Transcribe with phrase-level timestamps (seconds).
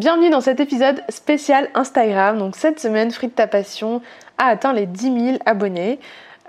[0.00, 2.38] Bienvenue dans cet épisode spécial Instagram.
[2.38, 4.00] Donc cette semaine, Free de ta passion
[4.38, 6.00] a atteint les 10 000 abonnés.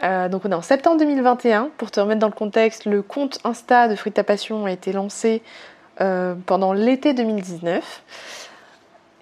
[0.04, 1.70] Euh, donc on est en septembre 2021.
[1.78, 4.72] Pour te remettre dans le contexte, le compte Insta de Free de ta passion a
[4.72, 5.42] été lancé
[6.00, 8.04] euh, pendant l'été 2019.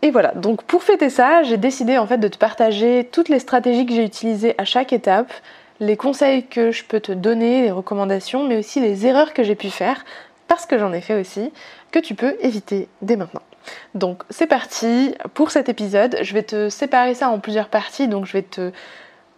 [0.04, 3.40] Et voilà, donc pour fêter ça, j'ai décidé en fait de te partager toutes les
[3.40, 5.34] stratégies que j'ai utilisées à chaque étape,
[5.80, 9.56] les conseils que je peux te donner, les recommandations, mais aussi les erreurs que j'ai
[9.56, 10.06] pu faire,
[10.48, 11.52] parce que j'en ai fait aussi,
[11.90, 13.42] que tu peux éviter dès maintenant.
[13.96, 16.18] Donc c'est parti pour cet épisode.
[16.22, 18.08] Je vais te séparer ça en plusieurs parties.
[18.08, 18.72] Donc je vais te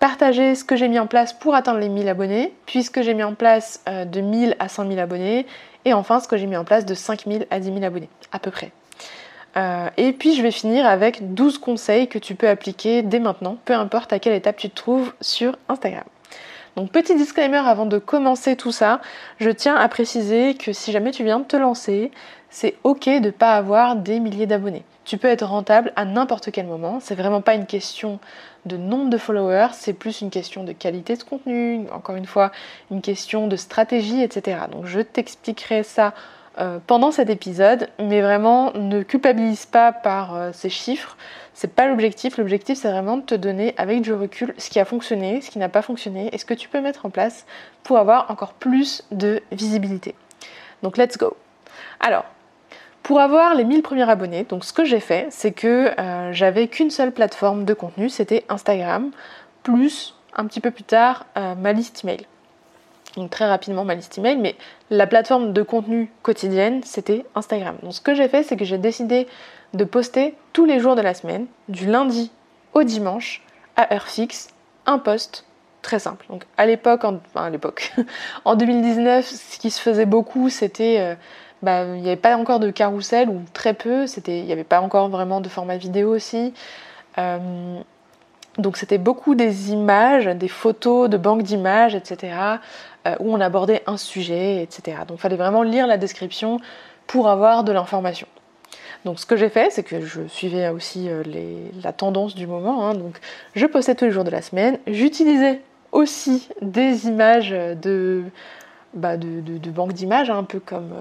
[0.01, 3.03] partager ce que j'ai mis en place pour atteindre les 1000 abonnés, puis ce que
[3.03, 5.45] j'ai mis en place euh, de 1000 à 5000 abonnés,
[5.85, 8.39] et enfin ce que j'ai mis en place de 5000 à 10 000 abonnés, à
[8.39, 8.71] peu près.
[9.57, 13.57] Euh, et puis je vais finir avec 12 conseils que tu peux appliquer dès maintenant,
[13.63, 16.03] peu importe à quelle étape tu te trouves sur Instagram.
[16.75, 19.01] Donc petit disclaimer avant de commencer tout ça,
[19.39, 22.11] je tiens à préciser que si jamais tu viens de te lancer,
[22.49, 24.83] c'est ok de ne pas avoir des milliers d'abonnés.
[25.03, 26.99] Tu peux être rentable à n'importe quel moment.
[27.01, 28.19] C'est vraiment pas une question
[28.65, 32.51] de nombre de followers, c'est plus une question de qualité de contenu, encore une fois,
[32.91, 34.59] une question de stratégie, etc.
[34.71, 36.13] Donc je t'expliquerai ça
[36.59, 41.17] euh, pendant cet épisode, mais vraiment ne culpabilise pas par euh, ces chiffres.
[41.61, 42.39] C'est pas l'objectif.
[42.39, 45.59] L'objectif c'est vraiment de te donner avec du recul ce qui a fonctionné, ce qui
[45.59, 47.45] n'a pas fonctionné et ce que tu peux mettre en place
[47.83, 50.15] pour avoir encore plus de visibilité.
[50.81, 51.37] Donc let's go.
[51.99, 52.25] Alors,
[53.03, 56.67] pour avoir les 1000 premiers abonnés, donc ce que j'ai fait, c'est que euh, j'avais
[56.67, 59.11] qu'une seule plateforme de contenu, c'était Instagram,
[59.61, 62.25] plus un petit peu plus tard euh, ma liste email.
[63.17, 64.55] Donc très rapidement ma liste email, mais
[64.89, 67.75] la plateforme de contenu quotidienne, c'était Instagram.
[67.83, 69.27] Donc ce que j'ai fait, c'est que j'ai décidé
[69.73, 72.31] de poster tous les jours de la semaine, du lundi
[72.73, 73.43] au dimanche,
[73.75, 74.49] à heure fixe,
[74.85, 75.45] un post
[75.81, 76.25] très simple.
[76.29, 77.93] Donc à l'époque, en, enfin, à l'époque,
[78.45, 81.15] en 2019, ce qui se faisait beaucoup, c'était euh,
[81.61, 84.81] bah, il n'y avait pas encore de carrousel ou très peu, il n'y avait pas
[84.81, 86.53] encore vraiment de format vidéo aussi.
[87.17, 87.79] Euh,
[88.57, 92.33] donc c'était beaucoup des images, des photos de banques d'images, etc.
[93.07, 94.97] Euh, où on abordait un sujet, etc.
[95.07, 96.59] Donc il fallait vraiment lire la description
[97.07, 98.27] pour avoir de l'information.
[99.05, 101.23] Donc ce que j'ai fait, c'est que je suivais aussi euh,
[101.83, 102.87] la tendance du moment.
[102.87, 102.93] Hein.
[102.93, 103.19] donc
[103.55, 104.77] je postais tous les jours de la semaine.
[104.87, 108.23] J'utilisais aussi des images de,
[108.93, 110.93] bah, de, banques d'images, hein, un peu comme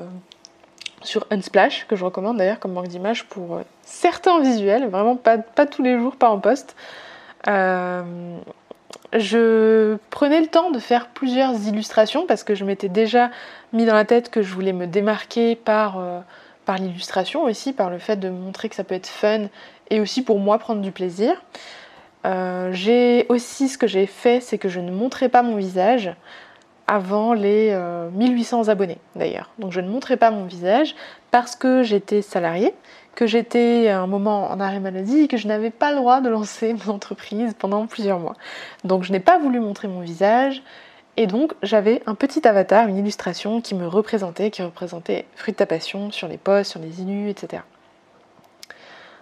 [1.03, 5.39] sur Unsplash, que je recommande d'ailleurs comme banque d'images pour euh, certains visuels, vraiment pas,
[5.39, 6.77] tous les jours, pas en poste.
[7.49, 8.37] Euh,
[9.15, 13.31] je prenais le temps de faire plusieurs illustrations parce que je m'étais déjà
[13.73, 16.21] mis dans la tête que je voulais me démarquer par, euh,
[16.71, 19.49] par l'illustration aussi, par le fait de montrer que ça peut être fun
[19.91, 21.43] et aussi pour moi prendre du plaisir.
[22.71, 26.15] j'ai aussi ce que j'ai fait, c'est que je ne montrais pas mon visage
[26.87, 27.77] avant les
[28.13, 29.51] 1800 euh, abonnés d'ailleurs.
[29.59, 30.95] Donc je ne montrais pas mon visage
[31.33, 32.73] parce que j'étais salariée,
[33.17, 36.21] que j'étais à un moment en arrêt maladie et que je n'avais pas le droit
[36.21, 38.37] de lancer mon entreprise pendant plusieurs mois.
[38.85, 40.63] Donc je n'ai pas voulu montrer mon visage
[41.17, 45.57] et donc j'avais un petit avatar, une illustration qui me représentait, qui représentait Fruit de
[45.57, 47.63] ta passion sur les posts, sur les inus, etc.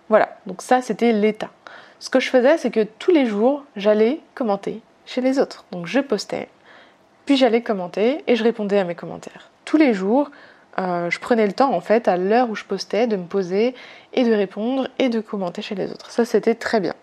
[0.09, 1.51] Voilà, donc ça c'était l'état.
[2.01, 5.65] Ce que je faisais, c'est que tous les jours, j'allais commenter chez les autres.
[5.73, 6.49] Donc je postais
[7.29, 9.51] puis j'allais commenter et je répondais à mes commentaires.
[9.67, 10.31] Tous les jours,
[10.79, 13.75] euh, je prenais le temps en fait à l'heure où je postais de me poser
[14.15, 16.11] et de répondre et de commenter chez les autres.
[16.11, 16.95] Ça c'était très bien.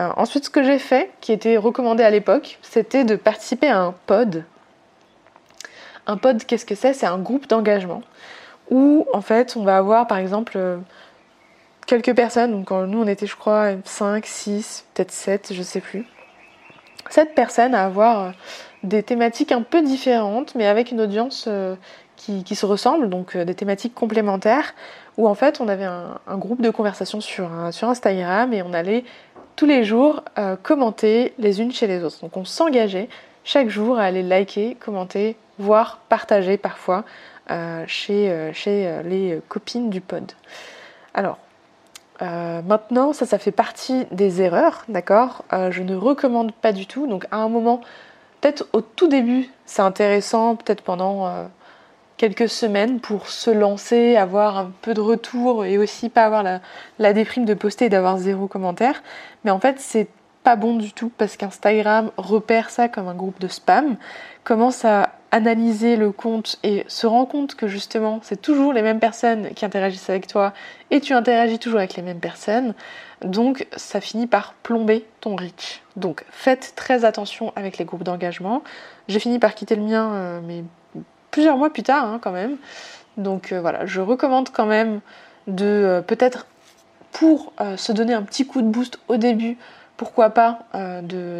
[0.00, 3.80] Euh, ensuite ce que j'ai fait, qui était recommandé à l'époque, c'était de participer à
[3.80, 4.44] un pod.
[6.06, 6.94] Un pod qu'est-ce que c'est?
[6.94, 8.02] C'est un groupe d'engagement
[8.70, 10.78] où en fait on va avoir par exemple euh,
[11.86, 16.06] quelques personnes, donc nous on était je crois 5, 6, peut-être 7, je sais plus.
[17.10, 18.32] 7 personnes à avoir
[18.84, 21.74] des thématiques un peu différentes, mais avec une audience euh,
[22.16, 24.74] qui, se ressemble, donc euh, des thématiques complémentaires,
[25.16, 29.04] où en fait on avait un, groupe de conversation sur, sur Instagram et on allait
[29.60, 30.24] tous les jours
[30.62, 32.22] commenter les unes chez les autres.
[32.22, 33.10] Donc on s'engageait
[33.44, 37.04] chaque jour à aller liker, commenter, voire partager parfois
[37.86, 40.32] chez, chez les copines du pod.
[41.12, 41.36] Alors,
[42.22, 45.44] maintenant, ça, ça fait partie des erreurs, d'accord?
[45.52, 47.06] Je ne recommande pas du tout.
[47.06, 47.82] Donc, à un moment,
[48.40, 51.44] peut-être au tout début, c'est intéressant, peut-être pendant euh,
[52.20, 56.42] quelques semaines pour se lancer, avoir un peu de retour et aussi pas avoir
[56.98, 59.02] la, déprime de poster et d'avoir zéro commentaire.
[59.42, 60.06] Mais en fait, c'est
[60.42, 63.96] pas bon du tout parce qu'Instagram repère ça comme un groupe de spam,
[64.44, 69.00] commence à analyser le compte et se rend compte que justement c'est toujours les mêmes
[69.00, 70.52] personnes qui interagissent avec toi
[70.90, 72.74] et tu interagis toujours avec les mêmes personnes.
[73.24, 75.80] Donc ça finit par plomber ton reach.
[75.96, 78.62] Donc faites très attention avec les groupes d'engagement.
[79.08, 80.64] J'ai fini par quitter le mien, euh, mais
[81.30, 82.56] plusieurs mois plus tard hein, quand même.
[83.16, 85.00] Donc euh, voilà, je recommande quand même
[85.46, 86.46] de euh, peut-être
[87.12, 89.58] pour se donner un petit coup de boost au début,
[89.96, 90.60] pourquoi pas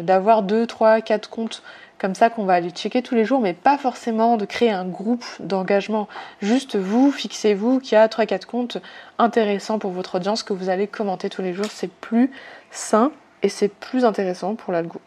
[0.03, 1.63] d'avoir 2, 3, 4 comptes
[2.01, 4.85] comme ça qu'on va aller checker tous les jours, mais pas forcément de créer un
[4.85, 6.07] groupe d'engagement.
[6.41, 8.77] Juste vous, fixez-vous qu'il y a 3-4 comptes
[9.19, 11.67] intéressants pour votre audience que vous allez commenter tous les jours.
[11.69, 12.31] C'est plus
[12.71, 13.11] sain
[13.43, 14.99] et c'est plus intéressant pour l'algo.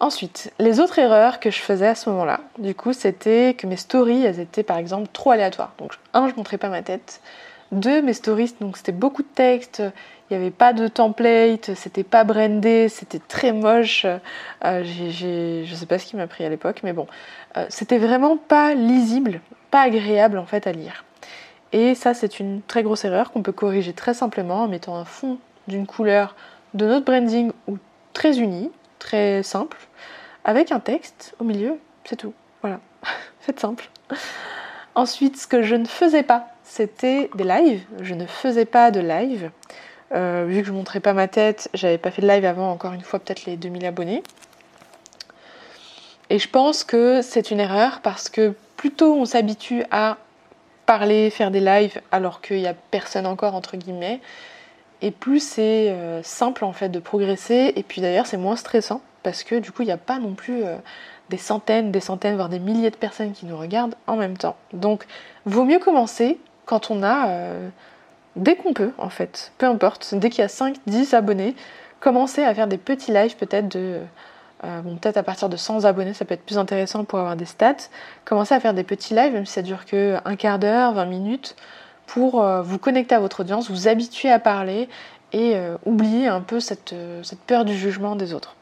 [0.00, 3.76] Ensuite, les autres erreurs que je faisais à ce moment-là, du coup, c'était que mes
[3.76, 5.72] stories, elles étaient par exemple trop aléatoires.
[5.78, 7.20] Donc, un, je montrais pas ma tête.
[7.72, 9.82] Deux, mes stories, donc c'était beaucoup de texte,
[10.30, 14.04] il n'y avait pas de template, c'était pas brandé, c'était très moche.
[14.64, 17.06] Euh, je ne sais pas ce qui m'a pris à l'époque, mais bon,
[17.56, 19.40] euh, c'était vraiment pas lisible,
[19.70, 21.04] pas agréable en fait à lire.
[21.72, 25.04] Et ça, c'est une très grosse erreur qu'on peut corriger très simplement en mettant un
[25.04, 26.36] fond d'une couleur
[26.74, 27.78] de notre branding ou
[28.12, 28.70] très uni,
[29.04, 29.76] très simple,
[30.44, 32.32] avec un texte au milieu, c'est tout.
[32.62, 32.80] Voilà,
[33.40, 33.90] faites simple.
[34.94, 37.84] Ensuite, ce que je ne faisais pas, c'était des lives.
[38.00, 39.50] Je ne faisais pas de live.
[40.12, 42.94] Euh, vu que je montrais pas ma tête, j'avais pas fait de live avant, encore
[42.94, 44.22] une fois, peut-être les 2000 abonnés.
[46.30, 50.16] Et je pense que c'est une erreur parce que plutôt on s'habitue à
[50.86, 54.20] parler, faire des lives alors qu'il n'y a personne encore, entre guillemets,
[55.02, 57.72] et plus c'est euh, simple en fait de progresser.
[57.76, 60.34] Et puis d'ailleurs, c'est moins stressant parce que du coup, il n'y a pas non
[60.34, 60.76] plus euh,
[61.30, 64.56] des centaines, des centaines, voire des milliers de personnes qui nous regardent en même temps.
[64.72, 65.06] Donc,
[65.46, 67.28] vaut mieux commencer quand on a
[68.36, 71.54] dès qu'on peut en fait, peu importe, dès qu'il y a 5, 10 abonnés,
[72.00, 74.00] commencer à faire des petits lives peut-être de...
[74.62, 77.36] Euh, bon, peut-être à partir de 100 abonnés, ça peut être plus intéressant pour avoir
[77.36, 77.88] des stats.
[78.24, 81.04] Commencer à faire des petits lives, même si ça dure que un quart d'heure, 20
[81.06, 81.56] minutes,
[82.06, 84.88] pour euh, vous connecter à votre audience, vous habituer à parler
[85.32, 88.54] et euh, oublier un peu cette, cette, peur du jugement des autres.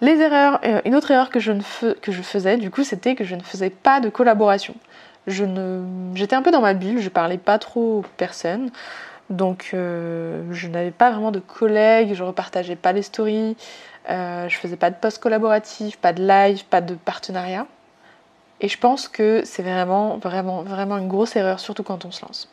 [0.00, 3.40] Les erreurs, une autre erreur que je, ne faisais, du coup, c'était que je ne
[3.40, 4.74] faisais pas de collaboration
[5.26, 5.82] je ne,
[6.14, 8.70] j'étais un peu dans ma bulle, je parlais pas trop aux personnes,
[9.30, 13.56] donc euh, je n'avais pas vraiment de collègues, je repartageais pas les stories,
[14.08, 17.66] euh, je faisais pas de post collaboratif, pas de live, pas de partenariat.
[18.60, 22.22] Et je pense que c'est vraiment, vraiment, vraiment une grosse erreur, surtout quand on se
[22.24, 22.48] lance.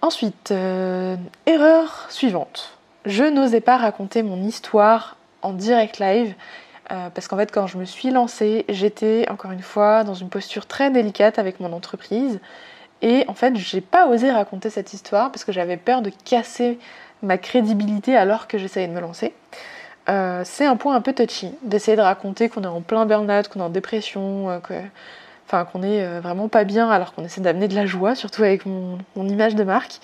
[0.00, 1.16] Ensuite, euh,
[1.46, 2.78] erreur suivante.
[3.04, 6.34] Je n'osais pas raconter mon histoire en direct live
[6.90, 10.28] euh, parce qu'en fait, quand je me suis lancée, j'étais encore une fois dans une
[10.28, 12.40] posture très délicate avec mon entreprise.
[13.02, 16.78] Et en fait, j'ai pas osé raconter cette histoire parce que j'avais peur de casser
[17.22, 19.34] ma crédibilité alors que j'essayais de me lancer.
[20.08, 23.48] Euh, c'est un point un peu touchy d'essayer de raconter qu'on est en plein burn-out,
[23.48, 24.58] qu'on est en dépression, euh,
[25.46, 28.64] enfin qu'on est vraiment pas bien alors qu'on essaie d'amener de la joie, surtout avec
[28.64, 30.00] mon, mon image de marque.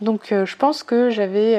[0.00, 1.58] Donc je pense que j'avais.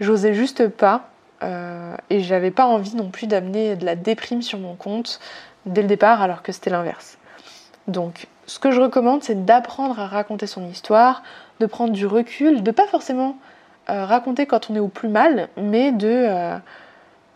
[0.00, 1.10] J'osais juste pas
[1.42, 5.20] euh, et j'avais pas envie non plus d'amener de la déprime sur mon compte
[5.66, 7.18] dès le départ alors que c'était l'inverse.
[7.86, 11.22] Donc ce que je recommande c'est d'apprendre à raconter son histoire,
[11.60, 13.36] de prendre du recul, de pas forcément
[13.90, 16.56] euh, raconter quand on est au plus mal, mais de, euh,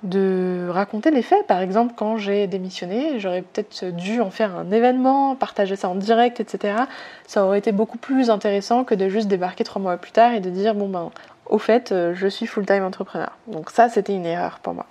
[0.04, 1.46] de raconter les faits.
[1.46, 5.96] Par exemple quand j'ai démissionné, j'aurais peut-être dû en faire un événement, partager ça en
[5.96, 6.84] direct, etc.
[7.26, 10.40] Ça aurait été beaucoup plus intéressant que de juste débarquer trois mois plus tard et
[10.40, 11.10] de dire bon ben
[11.46, 13.36] au fait, euh, je suis full-time entrepreneur.
[13.48, 14.86] Donc ça, c'était une erreur pour moi.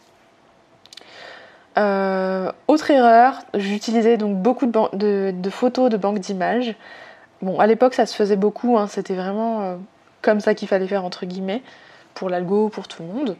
[2.67, 6.75] Autre erreur, j'utilisais donc beaucoup de, photos de banques d'images.
[7.41, 8.87] Bon, à l'époque, ça se faisait beaucoup, hein.
[8.87, 9.79] c'était vraiment
[10.23, 11.61] comme ça qu'il fallait faire, entre guillemets,
[12.15, 13.37] pour l'algo, pour tout le monde.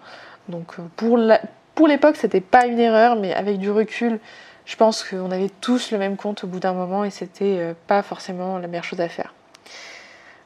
[0.50, 1.20] Donc pour,
[1.74, 4.20] pour l'époque, c'était pas une erreur, mais avec du recul,
[4.66, 8.04] je pense qu'on avait tous le même compte au bout d'un moment et c'était pas
[8.04, 9.34] forcément la meilleure chose à faire.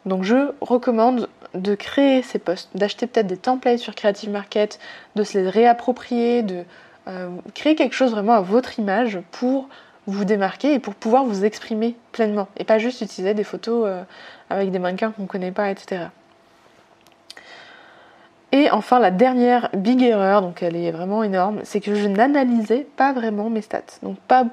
[0.08, 4.80] Donc je recommande de créer ces posts, d'acheter peut-être des templates sur Creative Market,
[5.16, 6.64] de se les réapproprier, de
[7.08, 9.68] euh, créer quelque chose vraiment à votre image pour
[10.08, 14.04] vous démarquer et pour pouvoir vous exprimer pleinement et pas juste utiliser des photos euh,
[14.50, 16.06] avec des mannequins qu'on ne connaît pas, etc.
[18.58, 22.88] Et enfin, la dernière big erreur, donc elle est vraiment énorme, c'est que je n'analysais
[22.96, 24.00] pas vraiment mes stats.
[24.02, 24.46] Donc pas,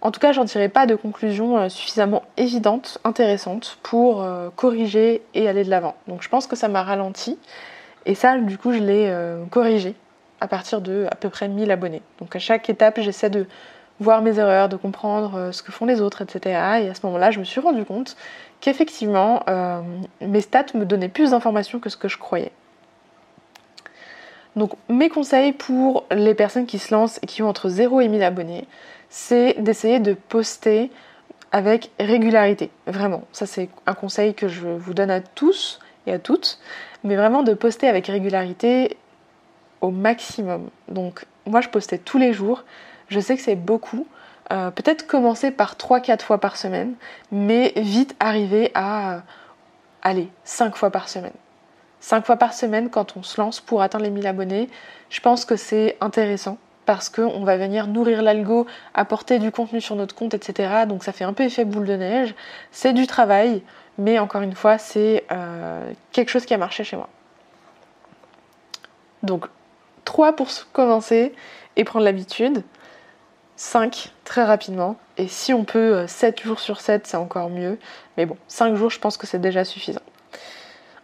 [0.00, 5.22] en tout cas, j'en tirais pas de conclusion euh, suffisamment évidente, intéressante pour euh, corriger
[5.34, 5.96] et aller de l'avant.
[6.08, 7.38] Donc je pense que ça m'a ralenti
[8.06, 9.14] et ça, du coup, je l'ai
[9.50, 9.94] corrigé
[10.40, 12.00] à partir de à peu près 1000 abonnés.
[12.18, 13.46] Donc à chaque étape, j'essaie de
[14.00, 16.40] voir mes erreurs, de comprendre euh, ce que font les autres, etc.
[16.82, 18.16] Et à ce moment-là, je me suis rendu compte
[18.60, 19.80] qu'effectivement, euh,
[20.20, 22.52] mes stats me donnaient plus d'informations que ce que je croyais.
[24.60, 28.08] Donc mes conseils pour les personnes qui se lancent et qui ont entre 0 et
[28.08, 28.68] 1000 abonnés,
[29.08, 30.90] c'est d'essayer de poster
[31.50, 32.70] avec régularité.
[32.86, 36.58] Vraiment, ça c'est un conseil que je vous donne à tous et à toutes,
[37.04, 38.98] mais vraiment de poster avec régularité
[39.80, 40.68] au maximum.
[40.88, 42.64] Donc moi je postais tous les jours,
[43.08, 44.06] je sais que c'est beaucoup.
[44.52, 46.96] Euh, peut-être commencer par 3-4 fois par semaine,
[47.32, 49.18] mais vite arriver à, euh,
[50.02, 51.32] aller 5 fois par semaine.
[52.00, 54.68] 5 fois par semaine quand on se lance pour atteindre les 1000 abonnés,
[55.10, 59.94] je pense que c'est intéressant parce qu'on va venir nourrir l'algo, apporter du contenu sur
[59.96, 60.86] notre compte, etc.
[60.88, 62.34] Donc ça fait un peu effet boule de neige.
[62.72, 63.62] C'est du travail,
[63.98, 67.08] mais encore une fois, c'est euh, quelque chose qui a marché chez moi.
[69.22, 69.46] Donc
[70.04, 71.32] 3 pour commencer
[71.76, 72.64] et prendre l'habitude.
[73.56, 74.96] 5 très rapidement.
[75.18, 77.78] Et si on peut 7 euh, jours sur 7, c'est encore mieux.
[78.16, 80.00] Mais bon, 5 jours, je pense que c'est déjà suffisant.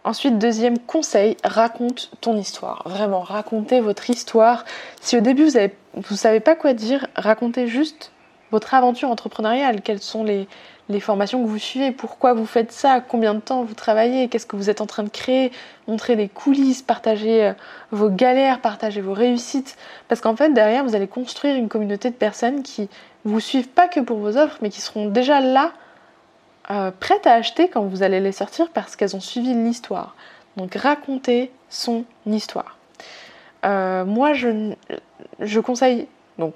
[0.07, 2.83] Ensuite, deuxième conseil, raconte ton histoire.
[2.85, 4.63] Vraiment, racontez votre histoire.
[5.01, 8.13] Si au début vous ne savez pas quoi dire, racontez juste
[8.51, 9.81] votre aventure entrepreneuriale.
[9.81, 10.47] Quelles sont les,
[11.01, 14.55] formations que vous suivez, pourquoi vous faites ça, combien de temps vous travaillez, qu'est-ce que
[14.55, 15.51] vous êtes en train de créer,
[15.89, 17.53] montrer les coulisses, partager euh,
[17.91, 19.75] vos galères, partager vos réussites.
[20.07, 22.87] Parce qu'en fait, derrière, vous allez construire une communauté de personnes qui
[23.25, 25.73] vous suivent pas que pour vos offres, mais qui seront déjà là,
[26.69, 30.15] euh, prêtes à acheter quand vous allez les sortir parce qu'elles ont suivi l'histoire.
[30.57, 32.77] Donc racontez son histoire.
[33.65, 34.73] Euh, moi, je,
[35.39, 36.07] je conseille
[36.37, 36.55] donc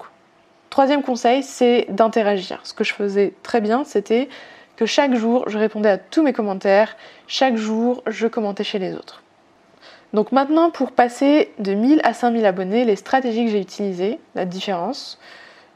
[0.72, 2.58] Troisième conseil, c'est d'interagir.
[2.62, 4.30] Ce que je faisais très bien, c'était
[4.76, 8.94] que chaque jour, je répondais à tous mes commentaires, chaque jour, je commentais chez les
[8.94, 9.22] autres.
[10.14, 14.46] Donc maintenant, pour passer de 1000 à 5000 abonnés, les stratégies que j'ai utilisées, la
[14.46, 15.18] différence,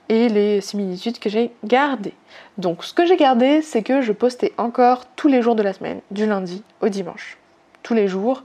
[0.08, 2.14] et les similitudes que j'ai gardées.
[2.58, 5.72] Donc ce que j'ai gardé, c'est que je postais encore tous les jours de la
[5.72, 7.38] semaine, du lundi au dimanche.
[7.82, 8.44] Tous les jours.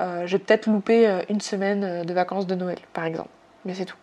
[0.00, 3.28] Euh, j'ai peut-être loupé euh, une semaine euh, de vacances de Noël, par exemple.
[3.64, 3.96] Mais c'est tout.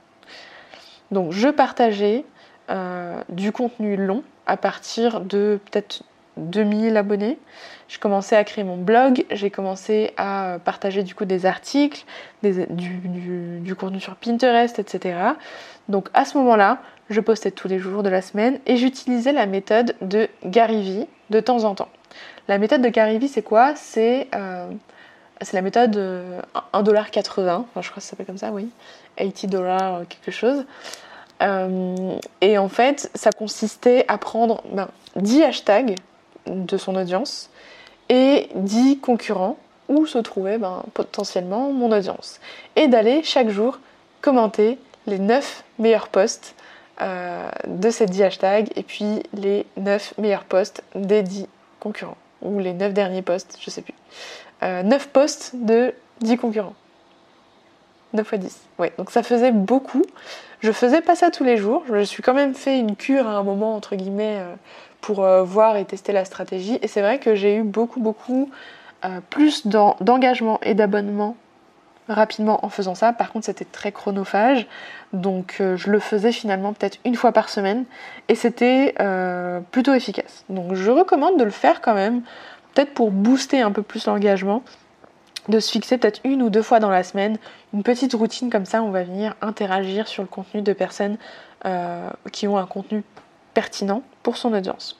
[1.11, 2.25] Donc je partageais
[3.29, 6.03] du contenu long à partir de peut-être
[6.39, 7.37] 2000 abonnés.
[7.87, 12.05] Je commençais à créer mon blog, j'ai commencé à partager du coup des articles,
[12.43, 15.17] du, contenu sur Pinterest, etc.
[15.87, 16.79] Donc à ce moment-là,
[17.09, 21.07] je postais tous les jours de la semaine et j'utilisais la méthode de Gary Vee
[21.31, 21.89] de temps en temps.
[22.47, 23.73] La méthode de Gary Vee, c'est quoi?
[23.75, 24.67] C'est euh,
[25.51, 28.69] la méthode 1,80$, euh, enfin, je crois que ça s'appelle comme ça, oui.
[29.17, 30.65] 80 dollars, quelque chose.
[31.41, 35.95] Euh, et en fait, ça consistait à prendre ben, 10 hashtags
[36.49, 37.49] de son audience
[38.09, 42.39] et 10 concurrents où se trouvait ben, potentiellement mon audience.
[42.75, 43.79] Et d'aller chaque jour
[44.21, 44.77] commenter
[45.07, 46.55] les 9 meilleurs posts
[47.01, 51.47] euh, de ces 10 hashtags et puis les 9 meilleurs posts des 10
[51.79, 52.17] concurrents.
[52.41, 53.95] Ou les 9 derniers posts, je sais plus.
[54.61, 56.75] 9 euh, posts de 10 concurrents.
[58.13, 58.59] 9 x 10.
[58.79, 60.03] Ouais, donc ça faisait beaucoup.
[60.61, 61.83] Je faisais pas ça tous les jours.
[61.87, 64.55] Je me suis quand même fait une cure à un moment, entre guillemets, euh,
[65.01, 66.79] pour euh, voir et tester la stratégie.
[66.81, 68.49] Et c'est vrai que j'ai eu beaucoup, beaucoup
[69.05, 71.35] euh, plus d'engagement et d'abonnement
[72.07, 73.13] rapidement en faisant ça.
[73.13, 74.67] Par contre, c'était très chronophage.
[75.13, 77.85] Donc, je le faisais finalement peut-être une fois par semaine.
[78.29, 78.95] Et c'était
[79.69, 80.43] plutôt efficace.
[80.49, 82.23] Donc, je recommande de le faire quand même.
[82.73, 84.63] Peut-être pour booster un peu plus l'engagement
[85.49, 87.37] de se fixer peut-être une ou deux fois dans la semaine
[87.73, 91.17] une petite routine comme ça, on va venir interagir sur le contenu de personnes
[91.65, 93.03] euh, qui ont un contenu
[93.53, 94.99] pertinent pour son audience.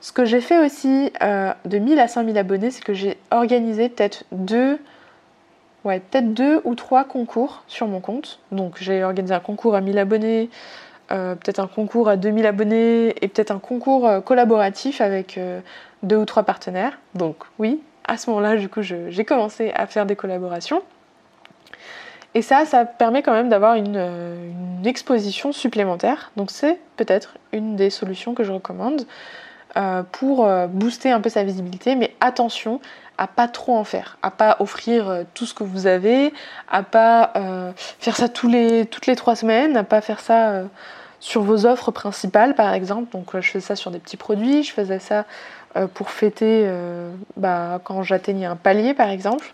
[0.00, 3.88] Ce que j'ai fait aussi euh, de 1000 à 5000 abonnés, c'est que j'ai organisé
[3.88, 4.78] peut-être deux,
[5.84, 8.38] ouais, peut-être deux ou trois concours sur mon compte.
[8.52, 10.50] Donc j'ai organisé un concours à 1000 abonnés,
[11.10, 15.40] euh, peut-être un concours à 2000 abonnés et peut-être un concours collaboratif avec
[16.04, 16.98] deux ou trois partenaires.
[17.14, 20.82] Donc oui, à ce moment-là, du coup, j'ai commencé à faire des collaborations.
[22.34, 26.30] Et ça, ça permet quand même d'avoir une, exposition supplémentaire.
[26.36, 29.06] Donc c'est peut-être une des solutions que je recommande
[29.76, 31.96] euh, pour euh, booster un peu sa visibilité.
[31.96, 32.80] Mais attention
[33.18, 36.32] à pas trop en faire, à pas offrir euh, tout ce que vous avez,
[36.70, 37.32] à pas
[37.98, 40.62] faire ça tous les, toutes les trois semaines, à pas faire ça
[41.18, 43.10] sur vos offres principales par exemple.
[43.10, 45.24] Donc je faisais ça sur des petits produits, je faisais ça
[45.94, 46.70] pour fêter
[47.36, 49.52] bah, quand j'atteignais un palier par exemple.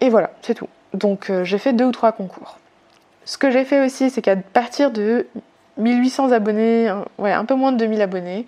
[0.00, 0.68] Et voilà, c'est tout.
[0.94, 2.58] Donc j'ai fait deux ou trois concours.
[3.24, 5.26] Ce que j'ai fait aussi, c'est qu'à partir de
[5.76, 8.46] 1800 abonnés, ouais, un peu moins de 2000 abonnés,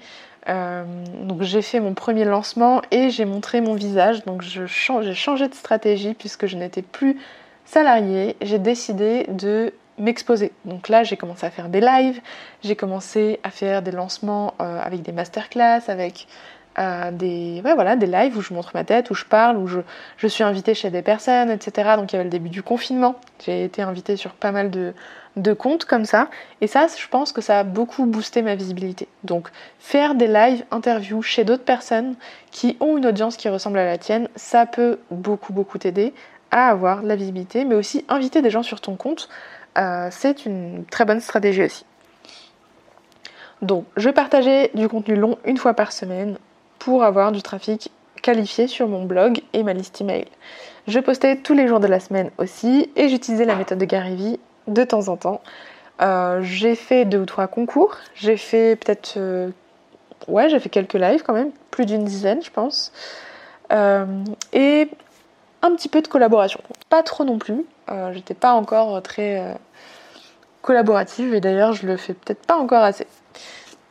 [0.48, 0.84] euh,
[1.22, 4.24] donc j'ai fait mon premier lancement et j'ai montré mon visage.
[4.24, 7.18] Donc j'ai changé de stratégie puisque je n'étais plus
[7.64, 8.36] salariée.
[8.40, 10.52] J'ai décidé de m'exposer.
[10.64, 12.20] Donc là j'ai commencé à faire des lives,
[12.62, 16.26] j'ai commencé à faire des lancements euh, avec des masterclass, avec
[16.76, 20.44] des, voilà, des lives où je montre ma tête, où je parle, où je, suis
[20.44, 21.90] invitée chez des personnes, etc.
[21.96, 23.16] Donc il y avait le début du confinement.
[23.44, 24.94] J'ai été invitée sur pas mal de,
[25.36, 26.28] de comptes comme ça.
[26.60, 29.08] Et ça, je pense que ça a beaucoup boosté ma visibilité.
[29.24, 29.48] Donc
[29.78, 32.14] faire des lives, interviews chez d'autres personnes
[32.50, 36.14] qui ont une audience qui ressemble à la tienne, ça peut beaucoup, beaucoup t'aider
[36.50, 39.28] à avoir la visibilité, mais aussi inviter des gens sur ton compte.
[39.78, 41.84] Euh, c'est une très bonne stratégie aussi.
[43.62, 46.38] Donc, je partageais du contenu long une fois par semaine
[46.80, 50.26] pour avoir du trafic qualifié sur mon blog et ma liste email.
[50.88, 54.16] Je postais tous les jours de la semaine aussi et j'utilisais la méthode de Gary
[54.16, 55.40] Vee de temps en temps.
[56.00, 59.14] Euh, j'ai fait deux ou trois concours, j'ai fait peut-être...
[59.18, 59.50] Euh,
[60.26, 62.92] ouais, j'ai fait quelques lives quand même, plus d'une dizaine je pense.
[63.72, 64.06] Euh,
[64.52, 64.88] et
[65.62, 66.60] un petit peu de collaboration.
[66.88, 67.64] Pas trop non plus,
[68.12, 69.56] j'étais pas encore très
[70.62, 73.06] collaborative et d'ailleurs je le fais peut-être pas encore assez.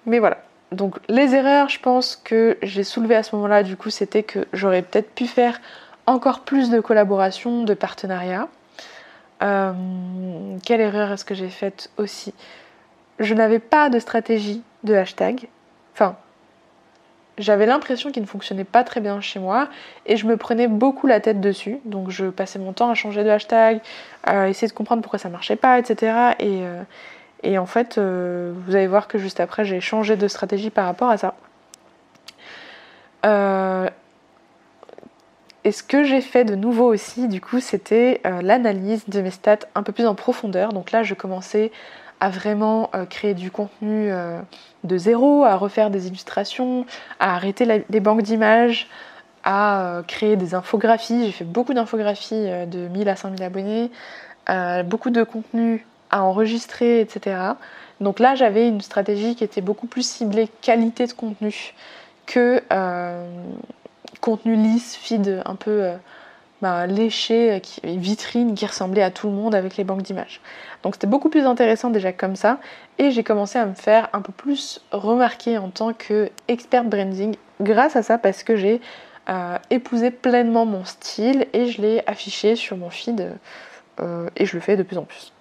[0.07, 0.37] Mais voilà,
[0.71, 4.45] donc les erreurs, je pense que j'ai soulevé à ce moment-là, du coup, c'était que
[4.53, 5.59] j'aurais peut-être pu faire
[6.05, 8.47] encore plus de collaboration, de partenariat.
[9.41, 9.73] Euh,
[10.65, 12.33] quelle erreur est-ce que j'ai faite aussi?
[13.19, 15.47] Je n'avais pas de stratégie de hashtag.
[15.93, 16.15] Enfin,
[17.37, 19.69] j'avais l'impression qu'il ne fonctionnait pas très bien chez moi
[20.05, 21.79] et je me prenais beaucoup la tête dessus.
[21.85, 23.79] Donc je passais mon temps à changer de hashtag,
[24.23, 26.35] à essayer de comprendre pourquoi ça marchait pas, etc.
[26.39, 26.61] Et,
[27.43, 30.85] et en fait, euh, vous allez voir que juste après, j'ai changé de stratégie par
[30.85, 31.35] rapport à ça.
[33.25, 33.89] Euh,
[35.63, 39.31] et ce que j'ai fait de nouveau aussi, du coup, c'était euh, l'analyse de mes
[39.31, 40.73] stats un peu plus en profondeur.
[40.73, 41.71] Donc là, je commençais
[42.21, 44.11] à vraiment créer du contenu
[44.83, 46.85] de zéro, à refaire des illustrations,
[47.21, 48.89] à arrêter les banques d'images,
[49.45, 51.27] à créer des infographies.
[51.27, 53.89] J'ai fait beaucoup d'infographies de 1000 à 5000 abonnés,
[54.83, 57.37] beaucoup de contenu à enregistrer, etc.
[58.01, 61.73] Donc là, j'avais une stratégie qui était beaucoup plus ciblée qualité de contenu
[62.25, 63.27] que euh,
[64.21, 65.95] contenu lisse, feed un peu euh,
[66.61, 70.39] bah, léché, euh, vitrine qui ressemblait à tout le monde avec les banques d'images.
[70.83, 72.59] Donc c'était beaucoup plus intéressant déjà comme ça
[72.99, 77.95] et j'ai commencé à me faire un peu plus remarquer en tant qu'expert branding grâce
[77.95, 78.79] à ça parce que j'ai
[79.69, 83.31] épousé pleinement mon style et je l'ai affiché sur mon feed
[84.35, 85.31] et je le fais de plus en plus.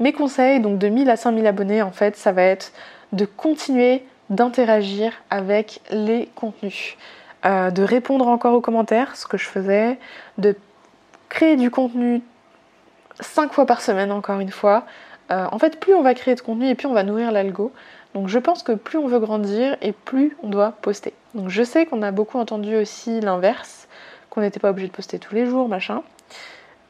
[0.00, 2.72] Mes conseils, donc de 1000 à 5000 abonnés, en fait, ça va être
[3.12, 6.96] de continuer d'interagir avec les contenus,
[7.44, 9.98] euh, de répondre encore aux commentaires, ce que je faisais,
[10.38, 10.56] de
[11.28, 12.22] créer du contenu
[13.20, 14.84] 5 fois par semaine, encore une fois.
[15.30, 17.72] Euh, en fait, plus on va créer de contenu et plus on va nourrir l'algo.
[18.14, 21.14] Donc je pense que plus on veut grandir et plus on doit poster.
[21.34, 23.88] Donc je sais qu'on a beaucoup entendu aussi l'inverse,
[24.28, 26.02] qu'on n'était pas obligé de poster tous les jours, machin.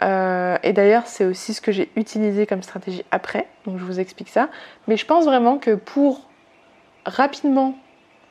[0.03, 4.01] Euh, et d'ailleurs, c'est aussi ce que j'ai utilisé comme stratégie après, donc je vous
[4.01, 4.49] explique ça.
[4.88, 6.23] Mais je pense vraiment que pour
[7.07, 7.75] rapidement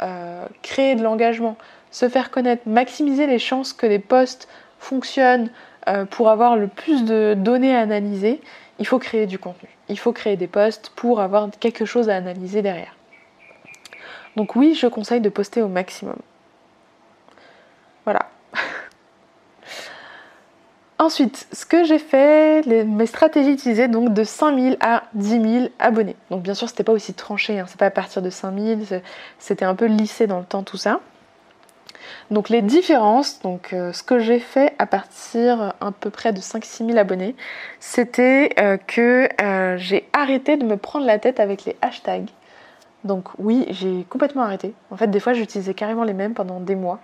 [0.02, 1.58] euh, créer de l'engagement,
[1.90, 4.48] se faire connaître, maximiser les chances que les posts
[4.80, 5.50] fonctionnent
[5.88, 8.42] euh, pour avoir le plus de données à analyser,
[8.80, 9.70] il faut créer du contenu.
[9.88, 12.96] Il faut créer des posts pour avoir quelque chose à analyser derrière.
[14.36, 16.18] Donc oui, je conseille de poster au maximum.
[18.06, 18.30] Voilà.
[21.02, 26.16] Ensuite, ce que j'ai fait, mes stratégies utilisées donc de 5000 à 10 000 abonnés.
[26.30, 29.02] Donc bien sûr, c'était pas aussi tranché, hein, c'est pas à partir de 5000,
[29.40, 31.00] c'était un peu lissé dans le temps tout ça.
[32.30, 36.40] Donc les différences, donc euh, ce que j'ai fait à partir à peu près de
[36.40, 37.36] 5-6 000 abonnés,
[37.80, 42.30] c'était euh, que euh, j'ai arrêté de me prendre la tête avec les hashtags.
[43.06, 44.76] Donc oui, j'ai complètement arrêté.
[44.92, 47.00] En fait, des fois, j'utilisais carrément les mêmes pendant des mois.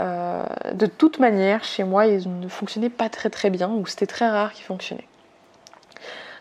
[0.00, 4.06] Euh, de toute manière, chez moi, ils ne fonctionnaient pas très très bien, ou c'était
[4.06, 5.06] très rare qu'ils fonctionnaient.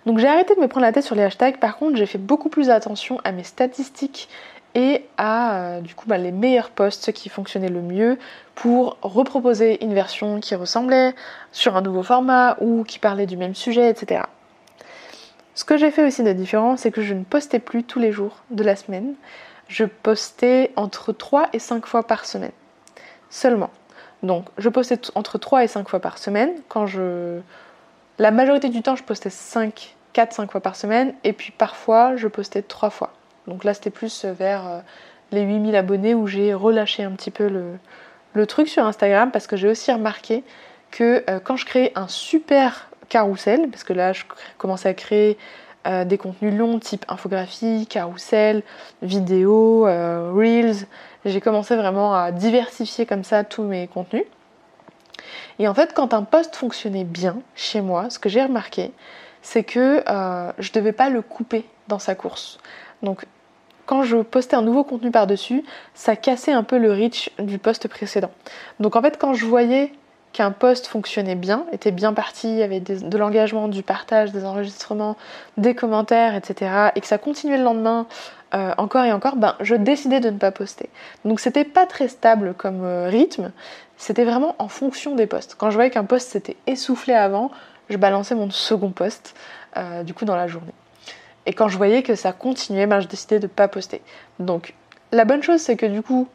[0.05, 2.17] Donc j'ai arrêté de me prendre la tête sur les hashtags, par contre j'ai fait
[2.17, 4.29] beaucoup plus attention à mes statistiques
[4.73, 8.17] et à euh, du coup bah, les meilleurs posts qui fonctionnaient le mieux
[8.55, 11.13] pour reproposer une version qui ressemblait
[11.51, 14.23] sur un nouveau format ou qui parlait du même sujet, etc.
[15.53, 18.11] Ce que j'ai fait aussi de différent, c'est que je ne postais plus tous les
[18.11, 19.13] jours de la semaine.
[19.67, 22.51] Je postais entre 3 et 5 fois par semaine
[23.31, 23.71] seulement.
[24.21, 26.51] Donc je postais entre 3 et 5 fois par semaine.
[26.67, 27.39] Quand je...
[28.19, 31.15] La majorité du temps, je postais 5 4-5 fois par semaine.
[31.23, 33.13] Et puis parfois, je postais 3 fois.
[33.47, 34.83] Donc là, c'était plus vers
[35.31, 39.55] les 8000 abonnés où j'ai relâché un petit peu le, truc sur Instagram parce que
[39.55, 40.43] j'ai aussi remarqué
[40.91, 44.23] que quand je crée un super carrousel, parce que là, je
[44.57, 45.37] commençais à créer
[45.87, 48.61] euh, des contenus longs type infographie, carousel,
[49.01, 50.85] vidéo, euh, reels.
[51.25, 54.25] J'ai commencé vraiment à diversifier comme ça tous mes contenus.
[55.57, 58.91] Et en fait, quand un post fonctionnait bien chez moi, ce que j'ai remarqué,
[59.41, 62.59] c'est que euh, je ne devais pas le couper dans sa course.
[63.01, 63.25] Donc,
[63.87, 65.63] quand je postais un nouveau contenu par-dessus,
[65.95, 68.31] ça cassait un peu le reach du post précédent.
[68.79, 69.93] Donc, en fait, quand je voyais
[70.33, 75.17] qu'un post fonctionnait bien, était bien parti, avait de l'engagement, du partage, des enregistrements,
[75.57, 76.89] des commentaires, etc.
[76.95, 78.07] et que ça continuait le lendemain
[78.53, 80.89] euh, encore et encore, ben, je décidais de ne pas poster.
[81.23, 83.51] Donc c'était pas très stable comme euh, rythme,
[83.95, 85.55] c'était vraiment en fonction des posts.
[85.55, 87.51] Quand je voyais qu'un post s'était essoufflé avant,
[87.89, 89.35] je balançais mon second post
[89.77, 90.73] euh, du coup dans la journée.
[91.45, 94.01] Et quand je voyais que ça continuait, ben, je décidais de ne pas poster.
[94.39, 94.73] Donc
[95.13, 96.27] la bonne chose c'est que du coup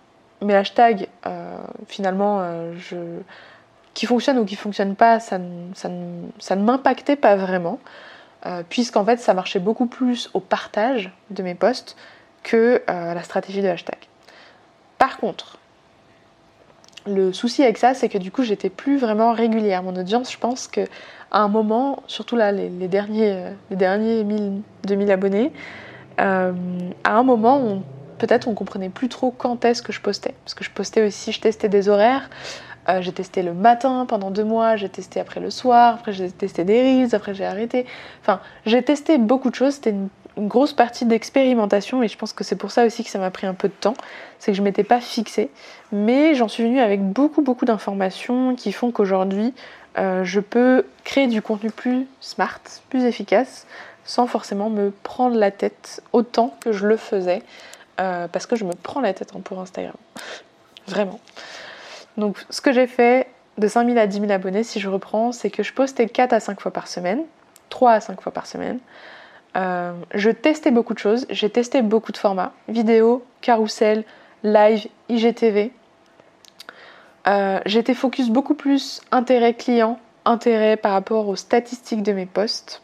[0.42, 1.08] mes hashtags,
[1.86, 2.42] finalement,
[2.76, 2.96] je
[3.96, 7.80] qui fonctionne ou qui fonctionne pas, ça ne, m'impactait pas vraiment,
[8.44, 11.96] euh, puisqu'en fait ça marchait beaucoup plus au partage de mes posts
[12.42, 13.96] que euh, la stratégie de hashtag.
[14.98, 15.56] Par contre,
[17.06, 19.82] le souci avec ça, c'est que du coup j'étais plus vraiment régulière.
[19.82, 20.82] Mon audience, je pense que
[21.30, 25.52] à un moment, surtout là les, derniers, euh, les derniers 1000, 2000 abonnés,
[26.18, 26.52] à
[27.04, 27.82] un moment
[28.18, 30.34] peut-être on comprenait plus trop quand est-ce que je postais.
[30.44, 32.28] Parce que je postais aussi, je testais des horaires.
[32.88, 36.30] Euh, j'ai testé le matin pendant deux mois, j'ai testé après le soir, après j'ai
[36.30, 37.86] testé des reels, après j'ai arrêté.
[38.20, 39.74] Enfin, j'ai testé beaucoup de choses.
[39.74, 43.18] C'était une, grosse partie d'expérimentation et je pense que c'est pour ça aussi que ça
[43.18, 43.94] m'a pris un peu de temps.
[44.38, 45.48] C'est que je m'étais pas fixée.
[45.92, 49.54] Mais j'en suis venue avec beaucoup, beaucoup d'informations qui font qu'aujourd'hui,
[49.96, 53.66] euh, je peux créer du contenu plus smart, plus efficace,
[54.04, 57.42] sans forcément me prendre la tête autant que je le faisais.
[57.98, 59.94] Euh, parce que je me prends la tête pour Instagram.
[60.86, 61.18] Vraiment.
[62.16, 65.50] Donc ce que j'ai fait de 5000 à 10 000 abonnés, si je reprends, c'est
[65.50, 67.22] que je postais 4 à 5 fois par semaine,
[67.70, 68.78] 3 à 5 fois par semaine.
[69.56, 74.04] Euh, je testais beaucoup de choses, j'ai testé beaucoup de formats, vidéo, carousel,
[74.42, 75.72] live, IGTV.
[77.26, 82.82] Euh, j'étais focus beaucoup plus intérêt client, intérêt par rapport aux statistiques de mes posts.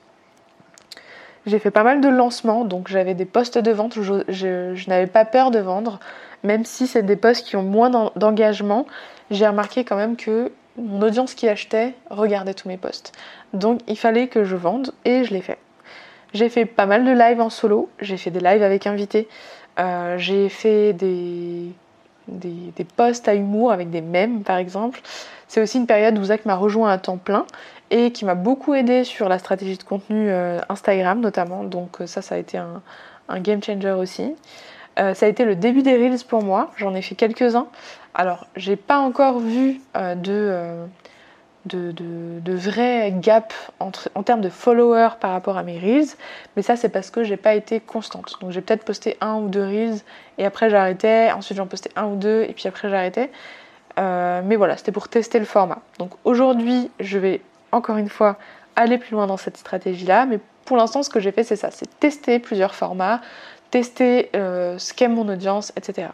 [1.45, 3.95] J'ai fait pas mal de lancements, donc j'avais des postes de vente,
[4.29, 5.99] je n'avais pas peur de vendre,
[6.42, 8.87] même si c'est des posts qui ont moins d'engagement,
[9.31, 13.12] j'ai remarqué quand même que mon audience qui achetait regardait tous mes posts.
[13.52, 15.59] Donc il fallait que je vende et je l'ai fait.
[16.35, 19.28] J'ai fait pas mal de lives en solo, j'ai fait des lives avec invités,
[19.78, 21.66] euh, j'ai fait des,
[22.26, 25.00] des, posts à humour avec des mèmes par exemple.
[25.46, 27.44] C'est aussi une période où Zach m'a rejoint à temps plein
[27.90, 31.64] et qui m'a beaucoup aidé sur la stratégie de contenu euh, Instagram notamment.
[31.64, 32.81] Donc euh, ça, ça a été un,
[33.28, 34.35] un game changer aussi.
[34.96, 37.66] Ça a été le début des Reels pour moi, j'en ai fait quelques-uns.
[38.14, 40.87] Alors, j'ai pas encore vu euh, euh,
[41.64, 46.09] de, de, vrai gap en termes de followers par rapport à mes reels,
[46.57, 48.37] mais ça c'est parce que j'ai pas été constante.
[48.40, 50.00] Donc j'ai peut-être posté un ou deux reels
[50.38, 53.31] et après j'arrêtais, ensuite j'en postais un ou deux et puis après j'arrêtais.
[53.98, 55.78] Euh, mais voilà, c'était pour tester le format.
[55.98, 58.37] Donc aujourd'hui, je vais encore une fois
[58.74, 61.70] aller plus loin dans cette stratégie-là, mais pour l'instant, ce que j'ai fait, c'est ça,
[61.70, 63.20] c'est tester plusieurs formats,
[63.73, 66.11] tester ce qu'aime mon audience, etc.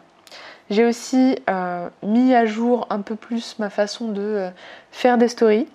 [0.69, 4.49] J'ai aussi euh, mis à jour un peu plus ma façon de euh,
[4.91, 5.67] faire des stories.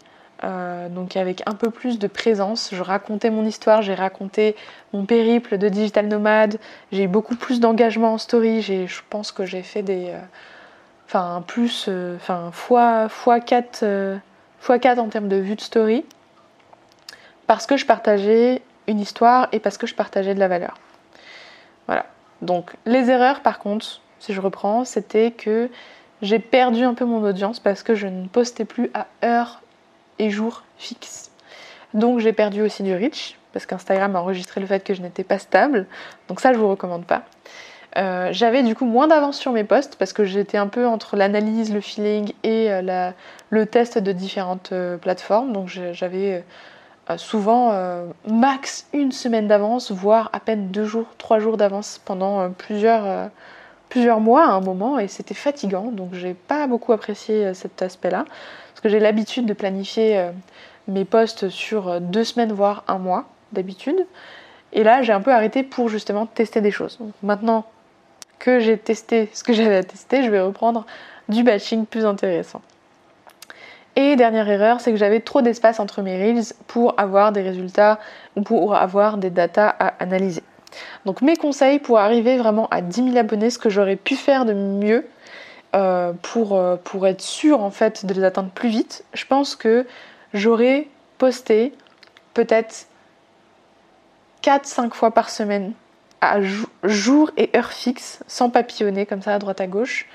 [0.45, 2.71] Euh, donc avec un peu plus de présence.
[2.73, 4.55] Je racontais mon histoire, j'ai raconté
[4.93, 6.59] mon périple de digital nomade,
[6.93, 10.13] j'ai eu beaucoup plus d'engagement en story, je pense que j'ai fait des...
[11.07, 11.89] Enfin plus...
[12.17, 14.19] Enfin fois, fois, 4,
[14.59, 16.05] fois 4 en termes de vues de story.
[17.47, 20.75] Parce que je partageais une histoire et parce que je partageais de la valeur.
[21.87, 22.07] Voilà.
[22.43, 25.71] Donc les erreurs par contre, si je reprends, c'était que
[26.23, 29.63] j'ai perdu un peu mon audience parce que je ne postais plus à heure
[30.19, 31.31] et jour fixe.
[31.93, 35.25] Donc j'ai perdu aussi du reach parce qu'Instagram a enregistré le fait que je n'étais
[35.25, 35.87] pas stable.
[36.29, 37.23] Donc ça, je vous recommande pas.
[37.97, 41.17] Euh, j'avais du coup moins d'avance sur mes posts parce que j'étais un peu entre
[41.17, 43.13] l'analyse, le feeling et euh,
[43.51, 45.53] le test de différentes euh, plateformes.
[45.53, 46.45] Donc j'avais
[47.17, 47.73] souvent
[48.27, 53.31] max une semaine d'avance, voire à peine deux jours, trois jours d'avance pendant plusieurs
[53.95, 57.81] plusieurs mois à un moment et c'était fatigant, donc j'ai pas beaucoup apprécié euh, cet
[57.81, 60.33] aspect-là, parce que j'ai l'habitude de planifier euh,
[60.89, 64.05] mes posts sur euh, deux semaines voire un mois d'habitude,
[64.73, 66.99] et là j'ai un peu arrêté pour justement tester des choses.
[67.23, 67.67] maintenant
[68.41, 70.85] que j'ai testé ce que j'avais à tester, je vais reprendre
[71.29, 72.63] du batching plus intéressant.
[73.97, 78.01] Et dernière erreur, c'est que j'avais trop d'espace entre mes reels pour avoir des résultats
[78.37, 80.43] ou pour avoir des datas à analyser.
[81.05, 84.45] Donc mes conseils pour arriver vraiment à 10 000 abonnés, ce que j'aurais pu faire
[84.45, 85.07] de mieux
[85.77, 89.55] euh, pour, euh, pour être sûr en fait de les atteindre plus vite, je pense
[89.55, 89.87] que
[90.33, 91.73] j'aurais posté
[92.33, 92.87] peut-être
[94.43, 95.73] 4-5 fois par semaine
[96.21, 96.39] à
[96.83, 100.07] jour et heure fixe, sans papillonner comme ça à droite à gauche.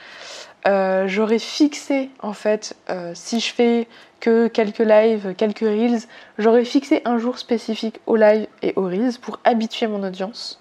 [0.68, 2.76] Euh, j'aurais fixé en fait,
[3.14, 3.88] si je fais
[4.20, 6.02] que quelques lives, quelques reels,
[6.38, 10.60] j'aurais fixé un jour spécifique au live et aux reels pour habituer mon audience.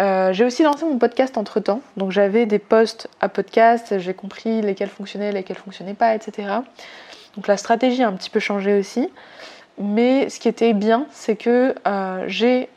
[0.00, 4.14] Euh, j'ai aussi lancé mon podcast entre temps, donc j'avais des posts à podcast, j'ai
[4.14, 6.48] compris lesquels fonctionnaient, lesquels fonctionnaient pas, etc.
[7.36, 9.10] Donc la stratégie a un petit peu changé aussi,
[9.78, 12.70] mais ce qui était bien, c'est que euh, j'ai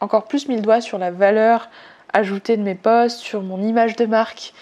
[0.00, 1.68] encore plus mis le doigt sur la valeur
[2.12, 4.52] ajoutée de mes posts, sur mon image de marque.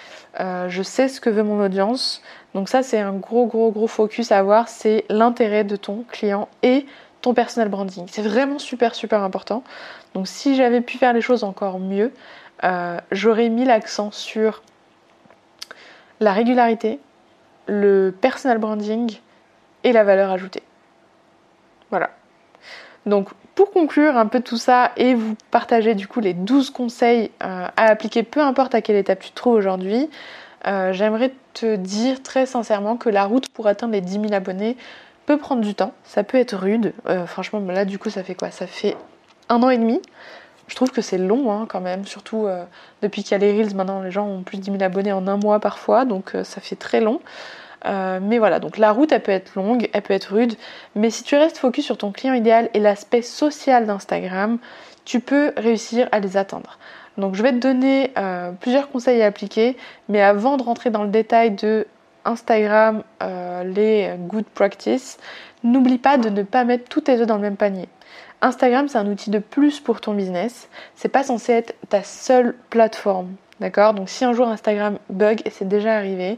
[0.41, 2.23] Euh, je sais ce que veut mon audience,
[2.55, 6.49] donc ça c'est un gros gros gros focus à avoir, c'est l'intérêt de ton client
[6.63, 6.85] et
[7.23, 8.07] ton personal branding.
[8.11, 9.63] C'est vraiment super super important.
[10.15, 12.13] Donc si j'avais pu faire les choses encore mieux,
[12.65, 14.63] euh, j'aurais mis l'accent sur
[16.21, 17.01] la régularité,
[17.67, 19.19] le personal branding
[19.85, 20.63] et la valeur ajoutée.
[21.91, 22.11] Voilà.
[23.07, 27.33] Donc pour conclure un peu tout ça et vous partager du coup les 12 conseils
[27.43, 30.09] euh, à appliquer, peu importe à quelle étape tu te trouves aujourd'hui,
[30.69, 34.77] euh, j'aimerais te dire très sincèrement que la route pour atteindre les 10 000 abonnés
[35.27, 36.93] peut prendre du temps, ça peut être rude.
[37.27, 38.53] franchement là du coup ça fait quoi?
[38.53, 38.97] Ça fait
[39.49, 40.01] un an et demi.
[40.69, 42.65] Je trouve que c'est long hein, quand même, surtout euh,
[43.03, 45.13] depuis qu'il y a les Reels, maintenant les gens ont plus de 10 000 abonnés
[45.13, 47.21] en un mois parfois, donc euh, ça fait très long.
[47.85, 50.55] Euh, mais voilà, donc la route elle peut être longue, elle peut être rude,
[50.95, 54.59] mais si tu restes focus sur ton client idéal et l'aspect social d'Instagram,
[55.05, 56.79] tu peux réussir à les atteindre.
[57.19, 58.13] Donc je vais te donner
[58.61, 59.77] plusieurs conseils à appliquer,
[60.09, 61.87] mais avant de rentrer dans le détail de
[62.25, 63.03] Instagram,
[63.65, 65.19] les good practice,
[65.63, 67.89] n'oublie pas de ne pas mettre tous tes œufs dans le même panier.
[68.43, 70.69] Instagram, c'est un outil de plus pour ton business.
[70.95, 73.35] C'est pas censé être ta seule plateforme.
[73.61, 73.95] D'accord?
[73.95, 76.37] Donc si un jour Instagram bug, et c'est déjà arrivé,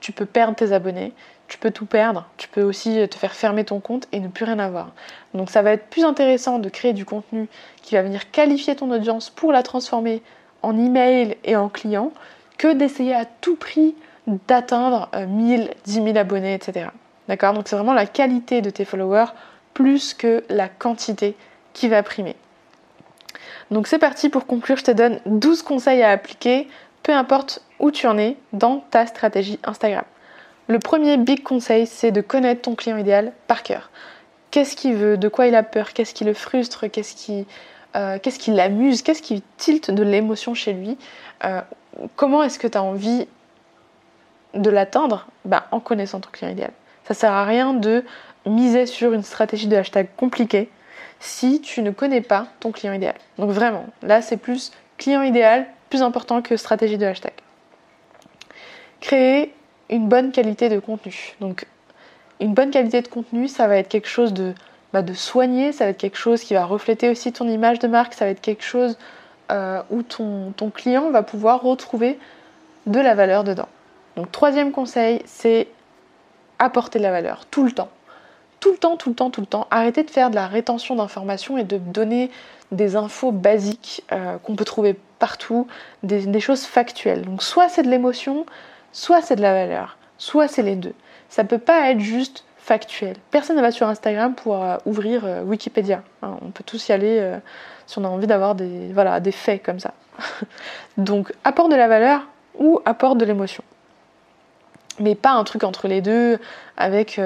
[0.00, 1.12] tu peux perdre tes abonnés,
[1.48, 4.44] tu peux tout perdre, tu peux aussi te faire fermer ton compte et ne plus
[4.44, 4.92] rien avoir.
[5.34, 7.48] Donc ça va être plus intéressant de créer du contenu
[7.82, 10.22] qui va venir qualifier ton audience pour la transformer
[10.62, 12.12] en email et en client
[12.58, 13.94] que d'essayer à tout prix
[14.26, 16.88] d'atteindre 1000, 10 000 abonnés, etc.
[17.28, 17.54] D'accord?
[17.54, 19.32] Donc c'est vraiment la qualité de tes followers
[19.74, 21.36] plus que la quantité
[21.72, 22.36] qui va primer.
[23.70, 26.68] Donc c'est parti pour conclure, je te donne 12 conseils à appliquer,
[27.02, 30.04] peu importe où tu en es dans ta stratégie Instagram.
[30.68, 33.90] Le premier big conseil, c'est de connaître ton client idéal par cœur.
[34.50, 37.46] Qu'est-ce qu'il veut, de quoi il a peur, qu'est-ce qui le frustre, qu'est-ce qui,
[37.96, 40.96] euh, l'amuse, qu'est-ce qui tilte de l'émotion chez lui,
[41.44, 41.60] euh,
[42.16, 43.26] comment est-ce que tu as envie
[44.54, 45.26] de l'atteindre?
[45.44, 46.72] Bah, En connaissant ton client idéal.
[47.04, 48.04] Ça sert à rien de
[48.46, 50.70] miser sur une stratégie de hashtag compliquée
[51.18, 53.16] si tu ne connais pas ton client idéal.
[53.38, 57.32] Donc vraiment, là c'est plus client idéal, plus important que stratégie de hashtag.
[59.00, 59.52] Créer
[59.90, 61.34] une bonne qualité de contenu.
[61.40, 61.66] Donc
[62.38, 64.54] une bonne qualité de contenu, ça va être quelque chose de,
[64.92, 67.88] bah, de soigné, ça va être quelque chose qui va refléter aussi ton image de
[67.88, 68.96] marque, ça va être quelque chose
[69.50, 72.18] euh, où ton, ton client va pouvoir retrouver
[72.86, 73.68] de la valeur dedans.
[74.16, 75.68] Donc troisième conseil, c'est
[76.58, 77.90] apporter de la valeur tout le temps
[78.60, 79.66] tout le temps, tout le temps, tout le temps.
[79.70, 82.30] Arrêtez de faire de la rétention d'informations et de donner
[82.70, 85.68] des infos basiques euh, qu'on peut trouver partout,
[86.02, 87.22] des, choses factuelles.
[87.22, 88.44] Donc soit c'est de l'émotion,
[88.90, 90.94] soit c'est de la valeur, soit c'est les deux.
[91.28, 93.16] Ça peut pas être juste factuel.
[93.30, 96.02] Personne ne va sur Instagram pour euh, ouvrir euh, Wikipédia.
[96.22, 96.36] Hein.
[96.42, 97.38] on peut tous y aller
[97.86, 99.94] si on a envie d'avoir des, faits comme ça.
[100.96, 102.26] Donc apporte de la valeur
[102.58, 103.62] ou apporte de l'émotion.
[104.98, 106.38] Mais pas un truc entre les deux
[106.76, 107.20] avec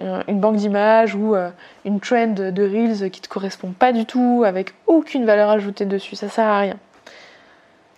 [0.00, 1.50] euh, une banque d'images ou euh,
[1.84, 5.84] une trend de Reels qui ne te correspond pas du tout, avec aucune valeur ajoutée
[5.84, 6.76] dessus, ça sert à rien.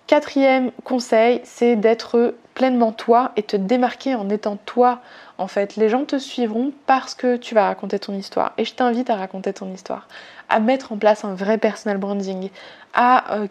[0.07, 5.01] Quatrième conseil, c'est d'être pleinement toi et te démarquer en étant toi.
[5.38, 8.53] En fait, les gens te suivront parce que tu vas raconter ton histoire.
[8.59, 10.09] Et je t'invite à raconter ton histoire,
[10.49, 12.51] à mettre en place un vrai personal branding,
[12.95, 13.47] à euh,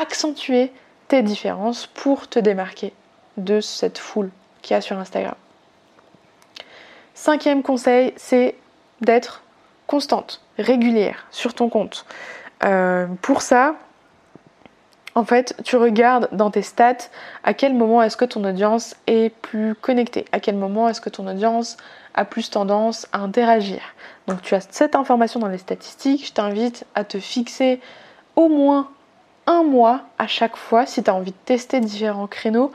[0.00, 0.72] accentuer
[1.08, 2.92] tes différences pour te démarquer
[3.36, 4.30] de cette foule
[4.62, 5.34] qu'il y a sur Instagram.
[7.14, 8.56] Cinquième conseil, c'est
[9.00, 9.42] d'être
[9.86, 12.06] constante, régulière sur ton compte.
[12.64, 13.74] Euh, pour ça,
[15.14, 17.08] en fait, tu regardes dans tes stats
[17.44, 21.10] à quel moment est-ce que ton audience est plus connectée, à quel moment est-ce que
[21.10, 21.76] ton audience
[22.14, 23.80] a plus tendance à interagir?
[24.26, 27.80] Donc tu as cette information dans les statistiques, je t'invite à te fixer
[28.36, 28.88] au moins
[29.46, 32.72] un mois à chaque fois si tu as envie de tester différents créneaux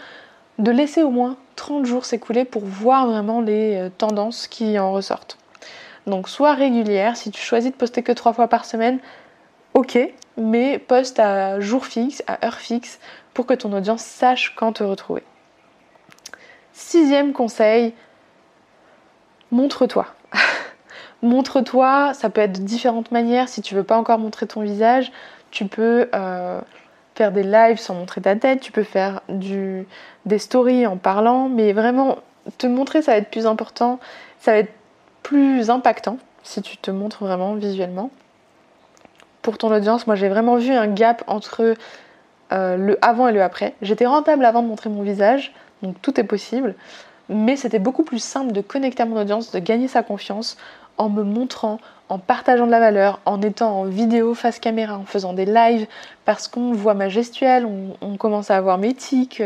[0.60, 4.91] de laisser au moins 30 jours s'écouler pour voir vraiment les euh, tendances qui en
[4.91, 5.38] ressortent.
[6.08, 9.00] Donc sois régulière, si tu choisis de poster que 3 fois par semaine,
[9.73, 10.00] ok,
[10.38, 13.00] mais poste à jour fixe, à heure fixe,
[13.34, 15.23] pour que ton audience sache quand te retrouver.
[16.73, 17.93] Sixième conseil,
[19.52, 20.08] montre-toi.
[21.21, 23.50] montre-toi, ça peut être de différentes manières.
[23.50, 25.12] Si tu veux pas encore montrer ton visage,
[25.52, 26.62] tu peux euh,
[27.15, 31.73] faire des lives sans montrer ta tête, tu peux faire des stories en parlant, mais
[31.73, 32.19] vraiment
[32.58, 34.00] te montrer ça va être plus important,
[34.39, 34.73] ça va être
[35.23, 38.12] plus impactant si tu te montres vraiment visuellement.
[39.47, 41.73] Pour ton audience, moi j'ai vraiment vu un gap entre
[42.51, 43.75] euh, le avant et le après.
[43.81, 46.75] J'étais rentable avant de montrer mon visage, donc tout est possible,
[47.29, 50.57] mais c'était beaucoup plus simple de connecter à mon audience, de gagner sa confiance
[50.97, 51.79] en me montrant,
[52.10, 55.88] en partageant de la valeur, en étant en vidéo face caméra, en faisant des lives,
[56.25, 57.65] parce qu'on voit ma gestuelle,
[58.01, 59.41] on, commence à avoir mes tics,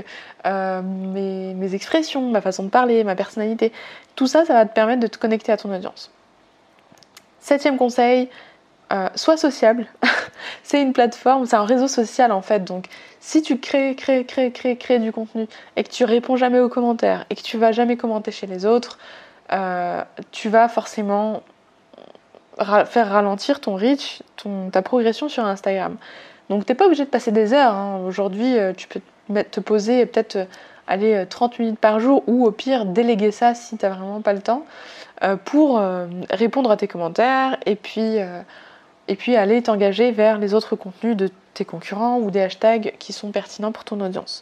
[0.48, 3.72] euh, mes, expressions, ma façon de parler, ma personnalité.
[4.16, 6.10] Tout ça, ça va te permettre de te connecter à ton audience.
[7.40, 8.30] Septième conseil,
[8.92, 9.88] euh, sois sociable.
[10.64, 12.66] c'est une plateforme, c'est un réseau social en fait.
[12.66, 12.88] Donc
[13.20, 16.68] si tu crées, crées, crées, crées, crées du contenu et que tu réponds jamais aux
[16.68, 18.98] commentaires et que tu vas jamais commenter chez les autres,
[19.54, 21.42] euh, tu vas forcément
[22.86, 25.96] faire ralentir ton reach, ton, ta progression sur Instagram.
[26.50, 27.74] Donc t'es pas obligé de passer des heures.
[27.74, 28.02] Hein.
[28.06, 29.02] Aujourd'hui, euh, tu peux
[29.50, 30.48] te poser et peut-être
[30.88, 34.42] aller 30 minutes par jour ou au pire déléguer ça si t'as vraiment pas le
[34.42, 34.66] temps
[35.46, 35.80] pour
[36.32, 38.18] répondre à tes commentaires et puis,
[39.12, 43.12] et puis aller t'engager vers les autres contenus de tes concurrents ou des hashtags qui
[43.12, 44.42] sont pertinents pour ton audience.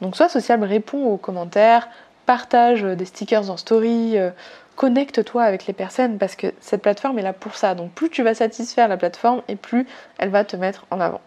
[0.00, 1.86] Donc sois sociable, réponds aux commentaires,
[2.24, 4.30] partage des stickers en story, euh,
[4.74, 7.74] connecte-toi avec les personnes parce que cette plateforme est là pour ça.
[7.74, 11.20] Donc plus tu vas satisfaire la plateforme et plus elle va te mettre en avant.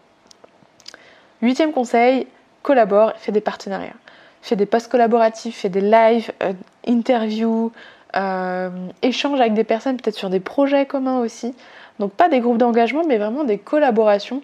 [1.42, 2.26] Huitième conseil,
[2.64, 3.94] collabore, fais des partenariats.
[4.42, 6.54] Fais des posts collaboratifs, fais des lives, euh,
[6.88, 7.70] interviews,
[8.16, 8.68] euh,
[9.02, 11.54] échange avec des personnes peut-être sur des projets communs aussi.
[12.00, 14.42] Donc pas des groupes d'engagement mais vraiment des collaborations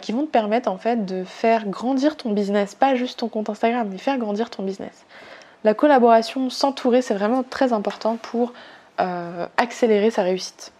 [0.00, 3.50] qui vont te permettre en fait de faire grandir ton business, pas juste ton compte
[3.50, 5.04] Instagram, mais faire grandir ton business
[5.64, 8.52] la collaboration, s'entourer, c'est vraiment très important pour
[9.00, 10.72] euh, accélérer sa réussite.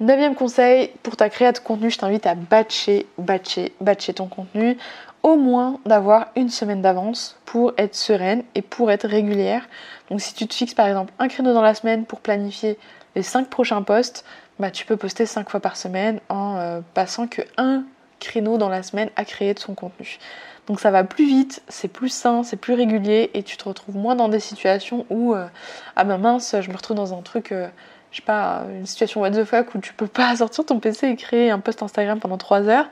[0.00, 4.78] Neuvième conseil, pour ta création de contenu, je t'invite à batcher, batcher, batcher ton contenu,
[5.22, 9.68] au moins d'avoir une semaine d'avance pour être sereine et pour être régulière.
[10.08, 12.78] Donc si tu te fixes par exemple un créneau dans la semaine pour planifier
[13.14, 14.24] les 5 prochains posts,
[14.62, 17.82] bah, tu peux poster 5 fois par semaine en euh, passant que un
[18.20, 20.20] créneau dans la semaine à créer de son contenu.
[20.68, 23.96] Donc ça va plus vite, c'est plus sain, c'est plus régulier et tu te retrouves
[23.96, 25.48] moins dans des situations où euh,
[25.96, 27.66] ah ben mince, je me retrouve dans un truc, euh,
[28.12, 31.08] je sais pas, une situation what the fuck où tu peux pas sortir ton PC
[31.08, 32.86] et créer un post Instagram pendant 3 heures.
[32.86, 32.88] Et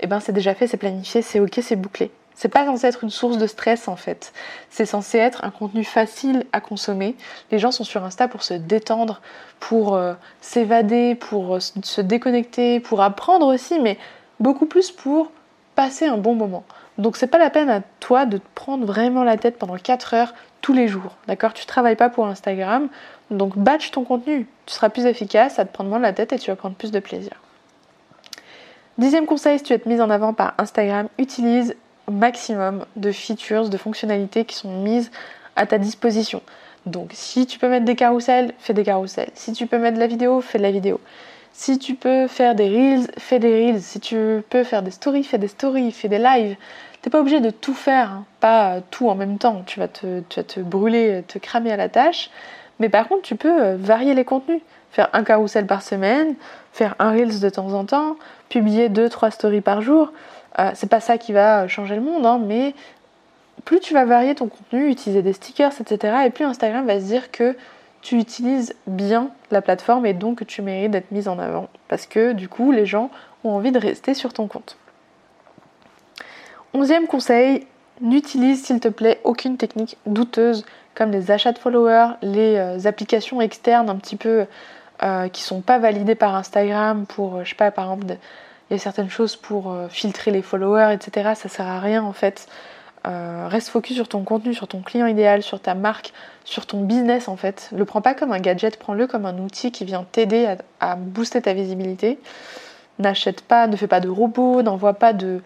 [0.00, 2.10] eh ben c'est déjà fait, c'est planifié, c'est ok, c'est bouclé.
[2.36, 4.34] C'est pas censé être une source de stress en fait.
[4.68, 7.16] C'est censé être un contenu facile à consommer.
[7.50, 9.22] Les gens sont sur Insta pour se détendre,
[9.58, 13.98] pour euh, s'évader, pour se déconnecter, pour apprendre aussi, mais
[14.38, 15.32] beaucoup plus pour
[15.74, 16.64] passer un bon moment.
[16.98, 20.14] Donc c'est pas la peine à toi de te prendre vraiment la tête pendant 4
[20.14, 21.16] heures tous les jours.
[21.26, 21.54] D'accord?
[21.54, 22.88] Tu travailles pas pour Instagram.
[23.30, 24.46] Donc batch ton contenu.
[24.66, 26.90] Tu seras plus efficace, ça te prendre moins la tête et tu vas prendre plus
[26.90, 27.32] de plaisir.
[28.98, 31.74] Dixième conseil, si tu veux être mise en avant par Instagram, utilise
[32.10, 35.10] maximum de features, de fonctionnalités qui sont mises
[35.56, 36.42] à ta disposition.
[36.86, 39.30] Donc si tu peux mettre des carousels, fais des carousels.
[39.34, 41.00] Si tu peux mettre de la vidéo, fais de la vidéo.
[41.52, 43.80] Si tu peux faire des reels, fais des reels.
[43.80, 46.56] Si tu peux faire des stories, fais des stories, fais des lives.
[47.02, 48.24] T'es pas obligé de tout faire, hein.
[48.40, 49.62] pas tout en même temps.
[49.66, 52.30] Tu vas, te, tu vas te brûler, te cramer à la tâche.
[52.78, 54.60] Mais par contre, tu peux euh, varier les contenus.
[54.90, 56.34] Faire un carrousel par semaine,
[56.72, 58.16] faire un reels de temps en temps,
[58.48, 60.12] publier deux, trois stories par jour.
[60.58, 62.74] Euh, c'est pas ça qui va changer le monde, hein, mais
[63.64, 67.06] plus tu vas varier ton contenu, utiliser des stickers, etc., et plus Instagram va se
[67.06, 67.56] dire que
[68.02, 71.68] tu utilises bien la plateforme et donc que tu mérites d'être mise en avant.
[71.88, 73.10] Parce que du coup, les gens
[73.42, 74.76] ont envie de rester sur ton compte.
[76.72, 77.66] Onzième conseil,
[78.00, 80.64] n'utilise s'il te plaît aucune technique douteuse
[80.94, 84.46] comme les achats de followers, les euh, applications externes un petit peu
[85.02, 88.16] euh, qui sont pas validées par Instagram pour, je sais pas, par exemple,
[88.70, 91.32] il y a certaines choses pour filtrer les followers, etc.
[91.36, 92.48] Ça sert à rien en fait.
[93.06, 96.12] Euh, reste focus sur ton contenu, sur ton client idéal, sur ta marque,
[96.44, 97.70] sur ton business en fait.
[97.72, 101.40] Le prends pas comme un gadget, prends-le comme un outil qui vient t'aider à, booster
[101.40, 102.18] ta visibilité.
[102.98, 105.40] N'achète pas, ne fais pas de robots, n'envoie pas de,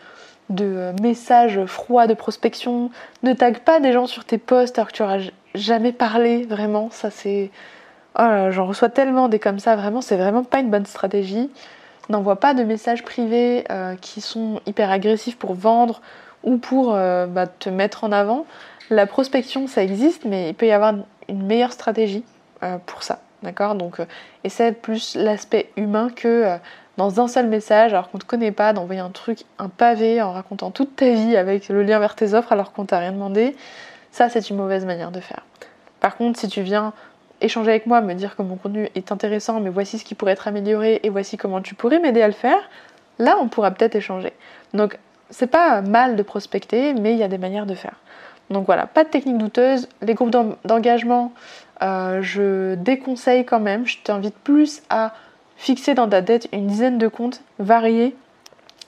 [0.49, 2.91] de messages froids de prospection,
[3.23, 5.19] ne tag pas des gens sur tes posts alors que tu auras
[5.55, 7.51] jamais parlé, vraiment, ça c'est...
[8.19, 11.51] Oh j'en reçois tellement des comme ça, vraiment, c'est vraiment pas une bonne stratégie.
[12.11, 16.03] N'envoie pas de messages privés euh, qui sont hyper agressifs pour vendre
[16.43, 18.47] ou pour bah, te mettre en avant.
[18.89, 20.95] La prospection, ça existe, mais il peut y avoir
[21.29, 22.25] une meilleure stratégie
[22.87, 23.21] pour ça.
[23.43, 23.75] D'accord?
[23.75, 23.99] Donc,
[24.43, 26.59] essaie plus l'aspect humain que
[27.01, 30.21] dans un seul message, alors qu'on ne te connaît pas, d'envoyer un truc, un pavé
[30.21, 33.13] en racontant toute ta vie avec le lien vers tes offres alors qu'on t'a rien
[33.13, 33.57] demandé.
[34.11, 35.45] Ça, c'est une mauvaise manière de faire.
[36.01, 36.93] Par contre, si tu viens
[37.41, 40.33] échanger avec moi, me dire que mon contenu est intéressant, mais voici ce qui pourrait
[40.33, 42.59] être amélioré et voici comment tu pourrais m'aider à le faire,
[43.19, 44.33] là, on pourra peut-être échanger.
[44.75, 44.99] Donc,
[45.31, 47.95] c'est pas mal de prospecter, mais il y a des manières de faire.
[48.51, 49.89] Donc voilà, pas de technique douteuse.
[50.03, 50.35] Les groupes
[50.65, 51.33] d'engagement,
[51.83, 53.87] euh, je déconseille quand même.
[53.87, 55.15] Je t'invite plus à
[55.57, 58.17] fixer dans ta tête une dizaine de comptes variés,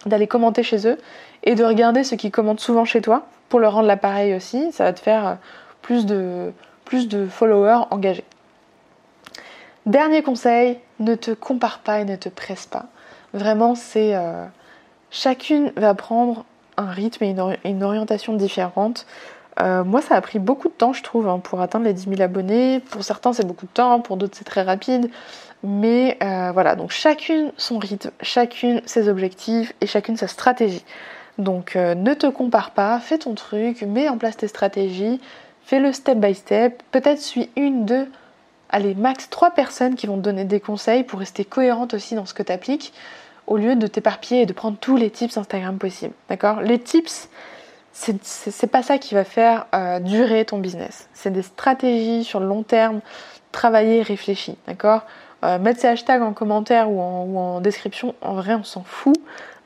[0.05, 0.99] d'aller commenter chez eux
[1.45, 4.73] et de regarder ceux qui commentent souvent chez toi pour leur rendre l'appareil aussi.
[4.73, 5.35] Ça va te faire euh,
[5.81, 6.53] plus de,
[6.85, 8.25] plus de followers engagés.
[9.87, 12.87] Dernier conseil, ne te compare pas et ne te presse pas.
[13.35, 14.47] Vraiment, c'est euh,
[15.11, 16.45] chacune va prendre
[16.77, 19.07] un rythme et une, orientation différente.
[19.61, 22.09] Euh, moi, ça a pris beaucoup de temps, je trouve, hein, pour atteindre les 10
[22.11, 22.81] 000 abonnés.
[22.91, 25.11] Pour certains, c'est beaucoup de temps, pour d'autres, c'est très rapide.
[25.65, 30.85] Mais euh, voilà, donc chacune son rythme, chacune ses objectifs et chacune sa stratégie.
[31.39, 35.21] Donc ne te compare pas, fais ton truc, mets en place tes stratégies,
[35.65, 36.83] fais-le step by step.
[36.91, 38.09] Peut-être suis une, deux,
[38.73, 42.27] allez, max trois personnes qui vont te donner des conseils pour rester cohérente aussi dans
[42.27, 42.93] ce que tu appliques
[43.47, 46.15] au lieu de t'éparpiller et de prendre tous les tips Instagram possibles.
[46.29, 46.61] D'accord?
[46.63, 47.29] Les tips,
[47.93, 51.09] c'est pas ça qui va faire euh, durer ton business.
[51.13, 53.01] C'est des stratégies sur le long terme,
[53.51, 54.55] travailler, réfléchir.
[54.67, 55.03] D'accord?
[55.45, 59.17] Euh, Mettre ces hashtags en commentaire ou en, description, en vrai, on s'en fout.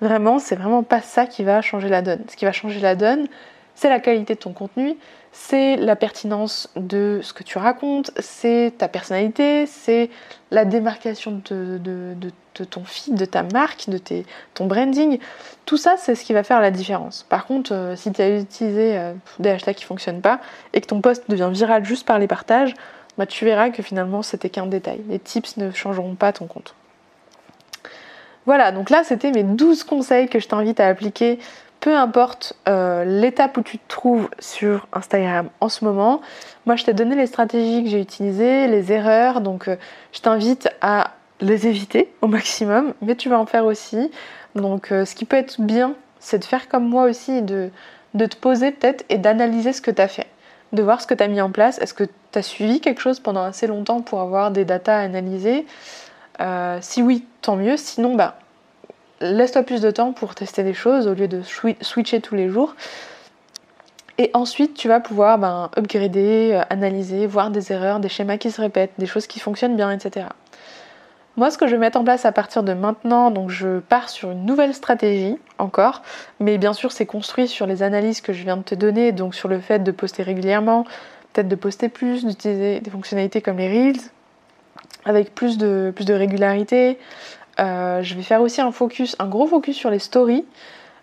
[0.00, 2.24] Vraiment, c'est vraiment pas ça qui va changer la donne.
[2.28, 3.28] Ce qui va changer la donne,
[3.74, 4.96] c'est la qualité de ton contenu,
[5.38, 10.08] c'est la pertinence de ce que tu racontes, c'est ta personnalité, c'est
[10.50, 11.78] la démarcation de,
[12.64, 14.00] ton feed, de ta marque, de
[14.54, 15.18] ton branding.
[15.66, 17.24] Tout ça, c'est ce qui va faire la différence.
[17.28, 20.40] Par contre, euh, si tu as utilisé euh, des hashtags qui ne fonctionnent pas
[20.72, 22.74] et que ton post devient viral juste par les partages,
[23.18, 25.02] bah, tu verras que finalement, c'était qu'un détail.
[25.08, 26.74] Les tips ne changeront pas ton compte.
[28.46, 31.38] Voilà, donc là, c'était mes 12 conseils que je t'invite à appliquer
[31.80, 36.20] peu importe euh, l'étape où tu te trouves sur Instagram en ce moment.
[36.64, 39.76] Moi, je t'ai donné les stratégies que j'ai utilisées, les erreurs, donc euh,
[40.12, 44.10] je t'invite à les éviter au maximum, mais tu vas en faire aussi.
[44.54, 47.70] Donc, euh, ce qui peut être bien, c'est de faire comme moi aussi, de,
[48.14, 50.26] de te poser peut-être et d'analyser ce que tu as fait,
[50.72, 51.78] de voir ce que tu as mis en place.
[51.78, 55.00] Est-ce que tu as suivi quelque chose pendant assez longtemps pour avoir des datas à
[55.00, 55.66] analyser?
[56.80, 57.76] Si oui, tant mieux.
[57.76, 58.38] Sinon, bah,
[59.20, 62.74] laisse-toi plus de temps pour tester des choses au lieu de switcher tous les jours.
[64.18, 68.50] Et ensuite, tu vas pouvoir ben, upgrader, euh, analyser, voir des erreurs, des schémas qui
[68.50, 70.26] se répètent, des choses qui fonctionnent bien, etc.
[71.36, 74.08] Moi, ce que je vais mettre en place à partir de maintenant, donc je pars
[74.08, 76.00] sur une nouvelle stratégie encore,
[76.40, 79.34] mais bien sûr, c'est construit sur les analyses que je viens de te donner, donc
[79.34, 80.84] sur le fait de poster régulièrement,
[81.34, 84.00] peut-être de poster plus, d'utiliser des fonctionnalités comme les Reels,
[85.04, 86.98] avec plus de, plus de régularité,
[87.58, 90.44] euh, je vais faire aussi un focus, un gros focus sur les stories.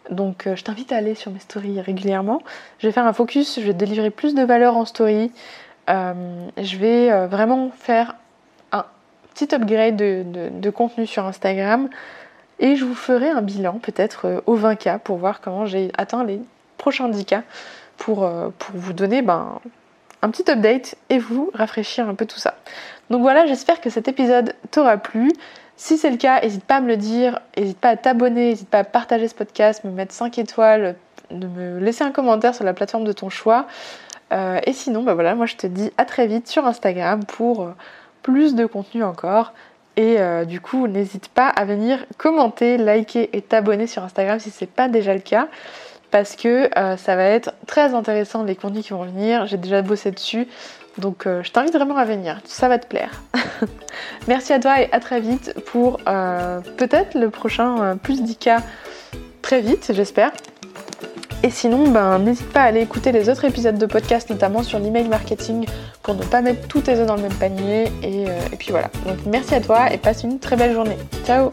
[0.09, 2.41] Donc euh, je t'invite à aller sur mes stories régulièrement.
[2.79, 5.31] Je vais faire un focus, je vais délivrer plus de valeur en story.
[5.89, 6.13] Euh,
[6.57, 8.15] je vais vraiment faire
[8.71, 8.85] un
[9.33, 11.89] petit upgrade de, contenu sur Instagram.
[12.59, 16.39] Et je vous ferai un bilan peut-être au 20K pour voir comment j'ai atteint les
[16.77, 17.41] prochains 10K
[17.97, 19.59] pour, pour vous donner ben,
[20.23, 22.55] un petit update et vous rafraîchir un peu tout ça.
[23.09, 25.29] Donc voilà, j'espère que cet épisode t'aura plu.
[25.75, 28.69] Si c'est le cas, n'hésite pas à me le dire, n'hésite pas à t'abonner, n'hésite
[28.69, 30.95] pas à partager ce podcast, me mettre 5 étoiles,
[31.29, 33.67] de me laisser un commentaire sur la plateforme de ton choix.
[34.31, 37.63] Euh, et sinon, bah voilà, moi je te dis à très vite sur Instagram pour
[37.63, 37.71] euh,
[38.21, 39.53] plus de contenu encore.
[39.95, 44.49] Et euh, du coup, n'hésite pas à venir commenter, liker et t'abonner sur Instagram si
[44.49, 45.49] c'est pas déjà le cas.
[46.13, 49.47] Parce que ça va être très intéressant les contenus qui vont venir.
[49.47, 50.47] J'ai déjà bossé dessus.
[50.97, 53.23] Donc euh, je t'invite vraiment à venir, ça va te plaire.
[54.27, 58.59] Merci à toi et à très vite pour euh, peut-être le prochain euh, plus 10K
[59.41, 60.31] très vite, j'espère.
[61.41, 64.79] Et sinon, ben, n'hésite pas à aller écouter les autres épisodes de podcast, notamment sur
[64.79, 65.65] l'email marketing,
[66.01, 67.91] pour ne pas mettre tous tes œufs dans le même panier.
[68.01, 68.89] Et puis voilà.
[69.05, 70.97] Donc merci à toi et passe une très belle journée.
[71.25, 71.51] Ciao